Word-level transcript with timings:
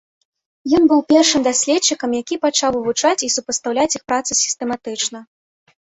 Ён 0.77 0.87
быў 0.91 1.01
першым 1.13 1.41
даследчыкам, 1.49 2.17
які 2.21 2.35
пачаў 2.47 2.71
вывучаць 2.79 3.15
і 3.31 3.33
супастаўляць 3.37 3.89
іх 4.01 4.11
працы 4.11 4.31
сістэматычна. 4.45 5.19